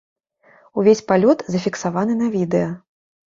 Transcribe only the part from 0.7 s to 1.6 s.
Увесь палёт